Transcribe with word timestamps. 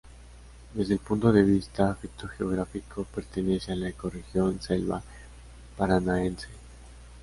Desde 0.73 0.93
el 0.95 0.99
punto 0.99 1.31
de 1.31 1.43
vista 1.43 1.93
fitogeográfico 1.93 3.03
pertenece 3.13 3.71
a 3.71 3.75
la 3.75 3.89
ecorregión 3.89 4.59
selva 4.59 5.03
paranaense. 5.77 6.47